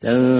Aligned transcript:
تنزل 0.00 0.39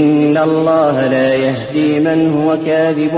إن 0.00 0.38
الله 0.38 1.06
لا 1.06 1.34
يهدي 1.34 2.00
من 2.00 2.32
هو 2.34 2.58
كاذب 2.66 3.14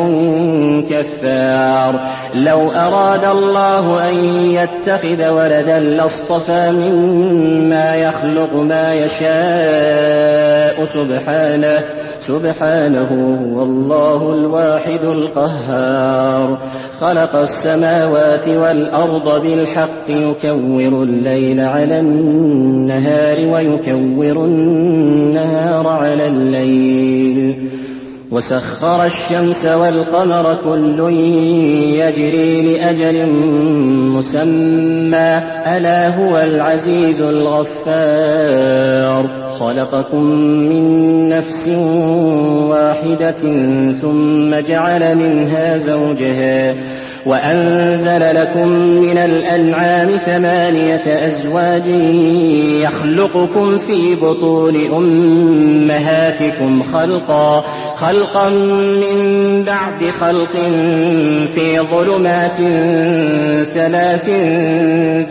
كفار. 0.90 2.00
لو 2.34 2.70
أراد 2.70 3.24
الله 3.24 4.08
أن 4.08 4.14
يتخذ 4.50 5.28
ولدا 5.28 5.78
لاصطفى 5.80 6.70
مما 6.70 7.96
يخلق 7.96 8.54
ما 8.54 8.94
يشاء 8.94 10.84
سبحانه 10.84 11.84
سبحانه 12.18 13.10
هو 13.54 13.62
الله 13.62 14.34
الواحد 14.34 15.04
القهار. 15.04 16.58
خلق 17.00 17.36
السماوات 17.36 18.48
والأرض 18.48 19.42
بالحق 19.42 20.08
يكور 20.08 21.02
الليل 21.02 21.60
على 21.60 22.00
النهار 22.00 23.36
ويكور 23.52 24.44
النهار 24.44 25.86
على 25.88 26.26
الليل. 26.26 26.71
وسخر 28.30 29.04
الشمس 29.04 29.66
والقمر 29.66 30.56
كل 30.64 31.12
يجري 31.94 32.62
لأجل 32.62 33.26
مسمى. 34.16 35.40
ألا 35.76 36.16
هو 36.16 36.38
العزيز 36.38 37.20
الغفار. 37.20 39.26
خلقكم 39.60 40.22
من 40.42 41.28
نفس 41.28 41.68
واحدة 42.68 43.42
ثم 43.92 44.54
جعل 44.54 45.16
منها 45.16 45.76
زوجها. 45.76 46.74
وأنزل 47.26 48.34
لكم 48.34 48.68
من 48.78 49.18
الأنعام 49.18 50.08
ثمانية 50.08 51.26
أزواج 51.26 51.86
يخلقكم 52.82 53.78
في 53.78 54.14
بطون 54.14 54.76
أمهاتكم 54.96 56.82
خلقا 56.82 57.64
خلقا 57.94 58.48
من 58.48 59.18
بعد 59.64 60.04
خلق 60.20 60.52
في 61.54 61.80
ظلمات 61.80 62.56
ثلاث 63.66 64.28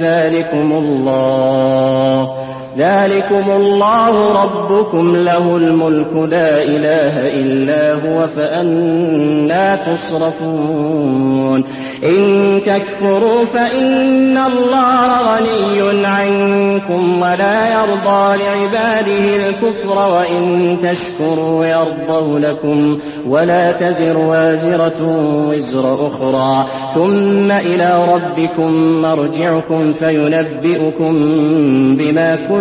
ذلكم 0.02 0.72
الله. 0.72 2.36
ذلكم 2.78 3.52
الله 3.52 4.44
ربكم 4.44 5.16
له 5.16 5.58
الملك 5.58 6.14
لا 6.14 6.64
إله 6.64 7.42
إلا 7.42 7.94
هو 7.94 8.28
فأنا 8.28 9.76
تصرفون. 9.76 11.64
إن 12.04 12.60
تكفروا 12.66 13.46
فإن 13.46 14.38
الله 14.38 15.36
غني 15.36 16.06
عنكم 16.08 17.22
ولا 17.22 17.74
يرضى 17.74 18.38
لعباده 18.44 19.36
الكفر 19.36 20.12
وإن 20.14 20.78
تشكروا 20.84 21.66
يرضه 21.66 22.40
لكم 22.40 22.98
ولا 23.28 23.72
تزر 23.72 24.18
وازرة 24.18 25.02
وزر 25.50 26.08
أخرى. 26.08 26.66
ثم 26.96 27.52
إلى 27.52 28.06
ربكم 28.14 29.02
مرجعكم 29.02 29.94
فينبئكم 29.94 31.14
بما 31.96 32.36
كنتم 32.36 32.61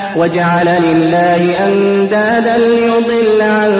وجعل 0.15 0.65
لله 0.65 1.67
أندادا 1.67 2.57
ليضل 2.57 3.41
عن 3.41 3.71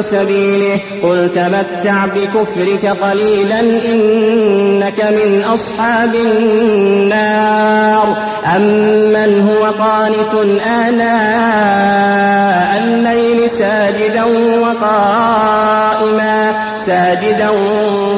سبيله. 0.00 0.80
قل 1.02 1.30
تمتع 1.34 2.06
بكفرك 2.06 2.86
قليلا 2.86 3.60
إنك 3.60 5.04
من 5.04 5.44
أصحاب 5.54 6.14
النار. 6.14 8.16
أم 8.56 8.96
أمن 9.16 9.48
هو 9.48 9.64
قانت 9.64 10.34
آناء 10.66 12.82
الليل 12.82 13.50
ساجدا 13.50 14.24
وقائما. 14.60 16.54
ساجدا 16.86 17.50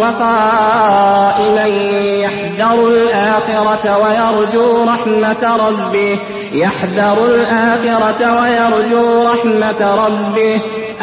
وقائما 0.00 1.66
يحذر 2.22 2.78
الآخرة 2.88 3.84
ويرجو 3.98 4.84
رحمة 4.84 5.42
ربه. 5.68 6.18
يحذر 6.52 7.18
الآخرة 7.24 8.40
ويرجو 8.40 9.06
رحمة 9.32 10.06
ربه. 10.06 10.60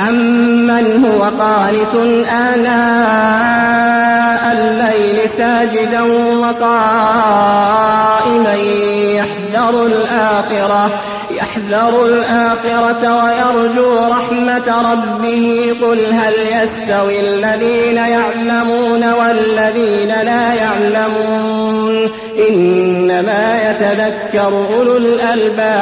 أمن 0.09 0.85
هو 1.05 1.21
قانت 1.23 1.95
آناء 2.31 4.43
الليل 4.51 5.29
ساجدا 5.29 6.01
وقائما 6.41 7.45
يحذر 9.15 9.85
الآخرة. 9.85 10.83
يحذر 11.37 12.05
الآخرة 12.05 13.03
ويرجو 13.23 13.97
رحمة 14.07 14.91
ربه. 14.91 15.75
قل 15.81 15.99
هل 16.13 16.33
يستوي 16.61 17.19
الذين 17.19 17.97
يعلمون 17.97 19.13
والذين 19.13 20.07
لا 20.07 20.53
يعلمون؟ 20.53 22.09
إنما 22.49 23.71
يتذكر 23.71 24.65
أولو 24.77 24.97
الألباب. 24.97 25.75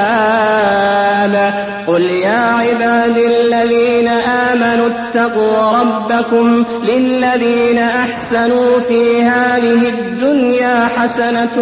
قل 1.88 2.02
يا 2.02 2.56
عبادي 2.60 3.28
الذين 3.28 4.08
آمنوا 4.52 4.88
اتقوا 4.88 5.80
ربكم 5.80 6.64
للذين 6.84 7.80
أحسنوا 7.80 8.80
في 8.88 9.24
هذه 9.24 9.90
الدنيا 9.90 10.88
حسنة 10.98 11.58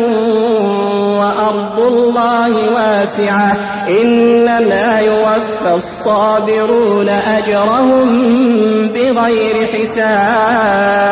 وأرض 1.19 1.79
الله 1.79 2.55
واسعة. 2.75 3.57
إنما 3.89 4.99
يوفى 4.99 5.73
الصابرون 5.75 7.09
أجرهم 7.09 8.07
بغير 8.87 9.67
حساب. 9.73 11.11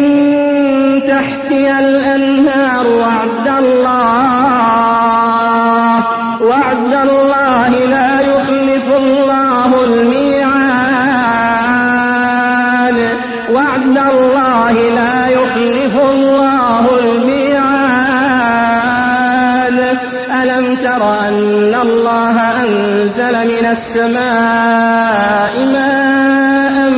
أنزل 23.31 23.47
من 23.47 23.65
السماء 23.71 25.65
ماء 25.65 26.91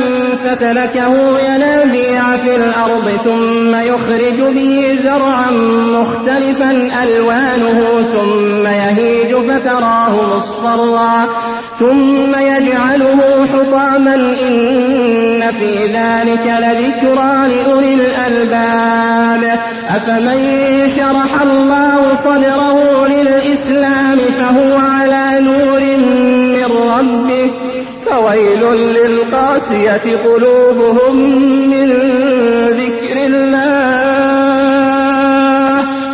فسلكه 0.44 1.38
ينابيع 1.38 2.36
في 2.36 2.56
الأرض 2.56 3.10
ثم 3.24 3.74
يخرج 3.74 4.54
به 4.54 4.98
زرعا 5.02 5.50
مختلفا 6.00 6.70
ألوانه 7.02 8.04
ثم 8.12 8.66
يهيج 8.66 9.34
فتراه 9.34 10.36
مصفرا 10.36 11.28
ثم 11.78 12.34
يجعله 12.34 13.46
حطاما 13.52 14.14
إن 14.14 15.50
في 15.60 15.86
ذلك 15.86 16.46
لذكرى 16.46 17.48
لأولي 17.48 17.94
الألباب 17.94 19.58
أفمن 19.88 20.40
شرح 20.96 21.42
الله 21.42 22.14
صدره 22.14 23.06
للإسلام 23.06 24.18
فهو 24.38 24.76
على 24.76 25.40
نور 25.40 25.93
ربه 26.98 27.50
فويل 28.06 28.62
للقاسية 28.74 30.16
قلوبهم 30.24 31.16
من 31.70 31.88
ذكر 32.80 33.16
الله. 33.26 33.74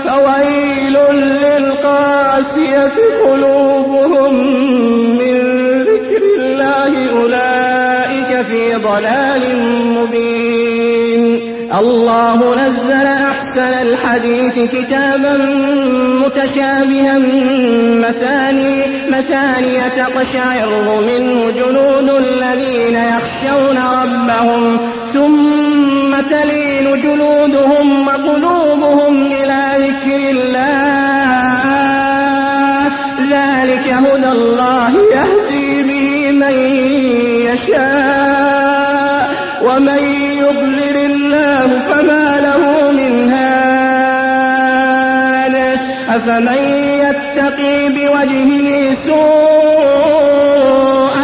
فويل 0.05 0.97
للقاسية 1.15 2.99
قلوبهم 3.25 4.35
من 5.19 5.37
ذكر 5.83 6.23
الله 6.39 6.93
أولئك 7.23 8.31
في 8.47 8.63
ضلال 8.75 9.43
مبين. 9.97 11.23
الله 11.79 12.39
نزل 12.67 13.20
أحسن 13.51 13.75
الحديث 13.83 14.59
كتابا 14.59 15.37
متشابها. 16.25 17.19
مثاني 18.09 18.87
مثاني 19.09 19.81
تقشعر 19.97 21.01
منه 21.07 21.51
جلود 21.51 22.11
الذين 22.11 22.95
يخشون 22.95 23.79
ربهم 24.03 24.79
ثم 25.13 26.21
تلين 26.31 27.01
جلودهم 27.01 28.07
وقلوبهم 28.07 29.27
إلى 29.27 29.63
ذكر 29.79 30.31
الله. 30.31 30.71
ذلك 33.31 33.87
هدى 33.89 34.33
الله 34.33 34.91
يهدي 35.15 35.83
به 35.83 36.31
من 36.31 36.55
يشاء 37.51 39.31
ومن 39.63 40.20
أفمن 46.21 46.59
يتقي 47.01 47.89
بوجهه 47.89 48.95
سوء 48.95 49.17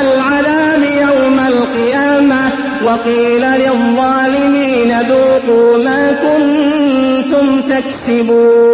العذاب 0.01 0.83
يوم 0.83 1.39
القيامة 1.49 2.51
وقيل 2.85 3.43
للظالمين 3.43 5.01
ذوقوا 5.01 5.79
ما 5.85 6.13
كنتم 6.13 7.63
تكسبون 7.63 8.67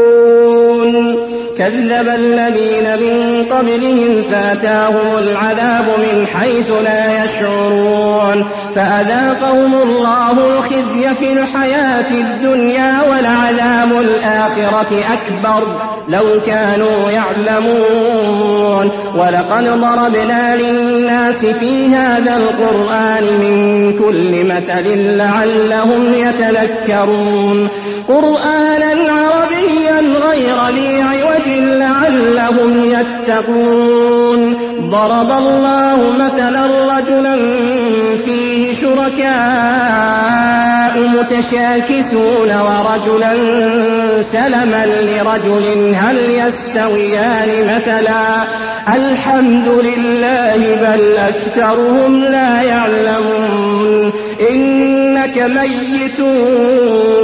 كذب 1.58 2.08
الذين 2.08 2.86
من 3.00 3.46
قبلهم 3.50 4.22
فاتاهم 4.22 5.18
العذاب 5.18 5.84
من 5.98 6.26
حيث 6.26 6.70
لا 6.84 7.24
يشعرون 7.24 8.44
فأذاقهم 8.74 9.74
الله 9.82 10.32
الخزي 10.32 11.14
في 11.14 11.32
الحياة 11.32 12.10
الدنيا 12.10 12.94
ولعذاب 13.10 14.00
الآخرة 14.00 15.04
أكبر 15.12 15.91
لو 16.08 16.24
كانوا 16.46 17.10
يعلمون. 17.10 18.90
ولقد 19.16 19.64
ضربنا 19.64 20.56
للناس 20.56 21.46
في 21.46 21.86
هذا 21.86 22.36
القرآن 22.36 23.24
من 23.24 23.92
كل 23.98 24.44
مثل 24.44 25.16
لعلهم 25.16 26.14
يتذكرون. 26.14 27.68
قرآنا 28.08 29.12
عربيا 29.12 29.81
غير 30.16 30.68
ذي 30.74 31.02
عوج 31.02 31.48
لعلهم 31.48 32.84
يتقون 32.84 34.56
ضرب 34.90 35.30
الله 35.30 35.98
مثلا 36.18 36.66
رجلا 36.98 37.36
فيه 38.24 38.72
شركاء 38.72 40.52
متشاكسون 40.98 42.50
ورجلا 42.50 43.32
سلما 44.22 44.86
لرجل 44.86 45.94
هل 45.94 46.16
يستويان 46.30 47.48
مثلا 47.76 48.44
الحمد 48.88 49.68
لله 49.68 50.76
بل 50.76 51.16
أكثرهم 51.28 52.24
لا 52.24 52.62
يعلمون 52.62 54.12
إنك 54.50 55.38
ميت 55.38 56.20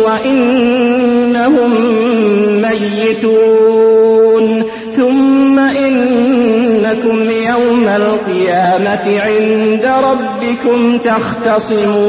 وإنهم 0.06 1.72
ميتون. 2.62 4.62
ثم 4.92 5.58
إنكم 5.58 7.30
يوم 7.30 7.88
القيامة 7.88 9.20
عند 9.20 9.88
ربكم 10.04 10.98
تختصمون. 10.98 12.08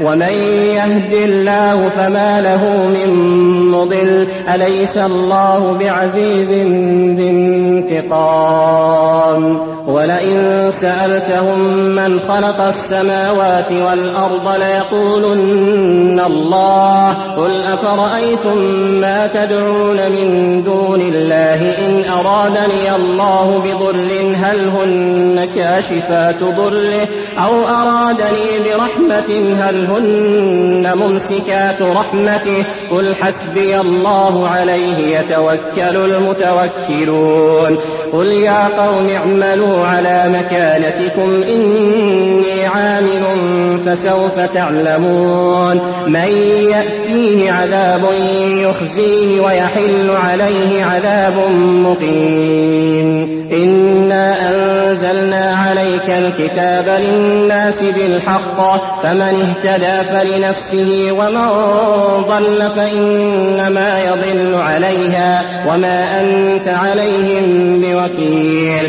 ومن 0.00 0.32
يهد 0.74 1.14
الله 1.14 1.88
فما 1.96 2.40
له 2.40 2.86
من 2.86 3.14
مضل 3.70 4.28
أليس 4.54 4.98
الله 4.98 5.76
بعزيز 5.80 6.52
ذي 7.16 7.30
انتقام؟ 7.90 9.60
ولئن 9.86 10.70
سألتهم 10.70 11.58
من 11.94 12.20
خلق 12.20 12.60
السماوات 12.60 13.72
والأرض 13.72 14.48
ليقولن 14.58 16.20
الله 16.26 17.12
قل 17.36 17.50
أفرأيتم 17.72 18.58
ما 19.00 19.26
تدعون 19.26 19.96
من 19.96 20.62
دون 20.66 21.00
الله؟ 21.00 21.74
إن 21.86 22.02
أرادني 22.10 22.96
الله 22.96 23.62
بضر 23.64 24.34
هل 24.34 24.68
هن 24.68 25.44
كاشفات 25.54 26.42
ضره؟ 26.42 27.08
أو 27.38 27.68
أرادني 27.68 28.58
برحمة 28.64 29.54
هل 29.60 29.87
هن 29.90 30.92
ممسكات 30.96 31.82
رحمته 31.82 32.64
قل 32.90 33.14
حسبي 33.22 33.80
الله 33.80 34.48
عليه 34.48 35.18
يتوكل 35.18 35.96
المتوكلون 35.96 37.78
قل 38.12 38.26
يا 38.26 38.68
قوم 38.68 39.08
اعملوا 39.16 39.86
على 39.86 40.24
مكانتكم 40.28 41.42
إني 41.54 42.66
عامل 42.74 43.22
فسوف 43.86 44.40
تعلمون 44.40 45.80
من 46.06 46.28
يأتيه 46.70 47.52
عذاب 47.52 48.02
يخزيه 48.50 49.40
ويحل 49.40 50.10
عليه 50.24 50.84
عذاب 50.84 51.34
مقيم 51.60 53.38
إنا 53.52 54.50
أنزلنا 54.50 55.56
عليك 55.68 56.10
الكتاب 56.10 57.00
للناس 57.00 57.82
بالحق 57.82 58.58
فمن 59.02 59.54
اهتدى 59.64 59.77
فلنفسه 59.84 61.08
ومن 61.12 61.48
ضل 62.28 62.70
فإنما 62.76 64.00
يضل 64.04 64.54
عليها 64.54 65.44
وما 65.68 66.20
أنت 66.20 66.68
عليهم 66.68 67.80
بوكيل 67.80 68.88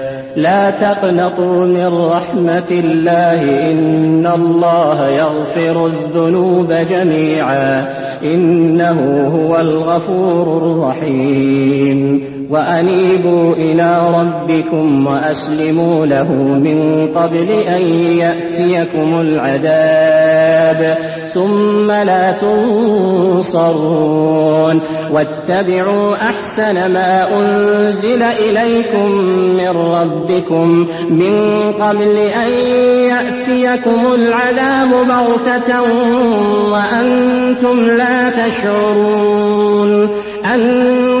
لا 0.35 0.69
تقنطوا 0.69 1.65
من 1.65 2.09
رحمة 2.13 2.67
الله. 2.71 3.71
إن 3.71 4.29
الله 4.35 5.07
يغفر 5.09 5.85
الذنوب 5.85 6.73
جميعا. 6.89 7.93
إنه 8.23 9.29
هو 9.35 9.59
الغفور 9.59 10.57
الرحيم. 10.57 12.40
وأنيبوا 12.51 13.53
إلى 13.53 14.01
ربكم 14.19 15.07
وأسلموا 15.07 16.05
له 16.05 16.31
من 16.33 17.07
قبل 17.15 17.47
أن 17.67 17.81
يأتيكم 18.17 19.21
العذاب 19.21 20.97
ثم 21.33 21.91
لا 21.91 22.31
تنصرون 23.41 24.81
واتبعوا 25.11 26.15
أحسن 26.15 26.93
ما 26.93 27.27
أنزل 27.39 28.21
إليكم 28.21 29.11
من 29.57 29.69
ربكم 29.69 30.87
من 31.09 31.61
قبل 31.79 32.17
أن 32.17 32.49
يأتيكم 33.09 33.99
العذاب 34.13 34.89
بغتة 35.07 35.81
وأنتم 36.71 37.85
لا 37.85 38.29
تشعرون 38.29 40.09
أن 40.45 41.20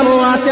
كرة 0.00 0.48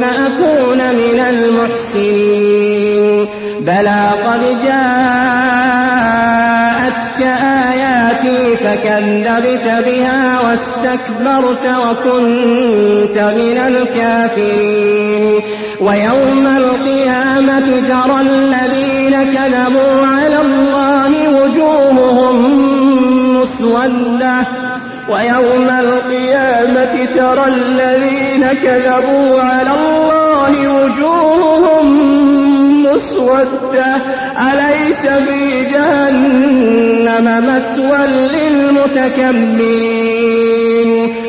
فأكون 0.00 0.78
من 0.94 1.18
المحسنين. 1.30 3.26
بلى 3.60 4.10
قد 4.26 4.42
جاءتك 4.64 4.82
آياتي 7.72 8.56
فكذبت 8.56 9.66
بها 9.86 10.40
واستكبرت 10.40 11.66
وكنت 11.66 13.18
من 13.18 13.58
الكافرين. 13.68 15.40
ويوم 15.80 16.46
القيامة 16.56 17.68
ترى 17.88 18.20
الذين 18.20 19.14
كذبوا 19.34 20.06
على 20.06 20.38
الله 20.40 21.10
وجوههم 21.42 22.36
مسودة. 23.42 24.36
ويوم 25.08 25.68
القيامة 25.80 26.94
ترى 27.14 27.44
الذين 27.46 28.46
كذبوا 28.62 29.40
على 29.40 29.70
الله 29.70 30.54
وجوههم 30.68 31.86
مسودة. 32.84 33.96
أليس 34.38 35.06
في 35.06 35.64
جهنم 35.72 37.26
مسوى 37.46 38.02
للمتكبرين؟ 38.06 39.32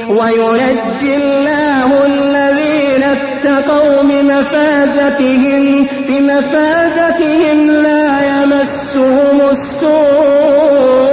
وينجي 0.10 1.15
الله 1.15 1.89
الذين 2.06 3.03
اتقوا 3.03 3.98
بمفازتهم 4.03 5.63
بمفازتهم 6.08 7.58
لا 7.72 8.08
يمسهم 8.27 9.38
السوء. 9.51 11.12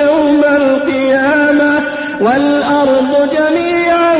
والأرض 2.21 3.29
جميعا 3.33 4.15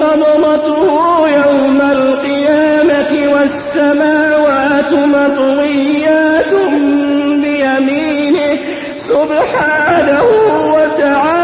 قبضته 0.00 1.28
يوم 1.28 1.80
القيامة 1.92 3.32
والسماوات 3.34 4.92
مطويات 4.92 6.52
بيمينه 7.42 8.58
سبحانه 8.98 10.22
وتعالى 10.74 11.43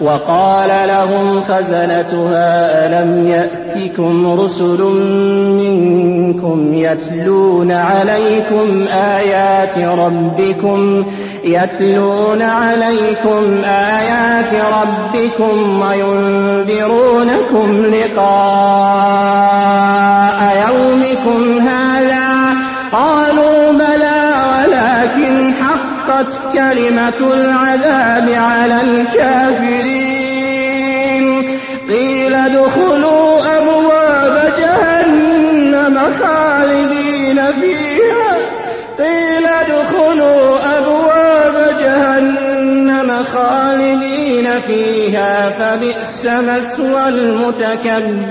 وقال 0.00 0.88
لهم 0.88 1.42
خزنتها 1.42 2.86
ألم 2.86 3.26
يأتكم 3.26 4.40
رسل 4.40 4.82
منكم 5.60 6.74
يتلون 6.74 7.72
عليكم 7.72 8.86
آيات 8.92 9.78
ربكم 9.78 11.04
يتلون 11.44 12.42
عليكم 12.42 13.64
آيات 13.64 14.50
ربكم 14.82 15.80
وينذرونكم 15.80 17.84
لقاء 17.84 19.20
يومكم 20.68 21.58
هذا؟ 21.58 21.89
وحقت 26.20 26.52
كلمة 26.52 27.20
العذاب 27.34 28.28
على 28.28 28.78
الكافرين. 28.82 29.98
قيل 31.90 32.34
ادخلوا 32.34 33.58
أبواب 33.58 34.52
جهنم 34.58 35.98
خالدين 36.20 37.38
فيها. 37.60 38.30
قيل 38.98 39.46
ادخلوا 39.46 40.58
أبواب 40.78 41.56
جهنم 41.80 43.24
خالدين 43.32 44.60
فيها. 44.66 45.50
فبئس 45.50 46.26
مثوى 46.26 47.08
المتكبرين. 47.08 48.30